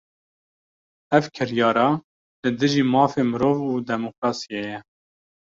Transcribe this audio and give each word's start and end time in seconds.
Ev 1.17 1.25
kiryara, 1.35 1.85
li 2.41 2.49
dijî 2.59 2.83
mafê 2.93 3.23
mirov 3.31 3.57
û 3.69 3.71
demokrasiyê 3.89 4.61
ye 4.71 4.79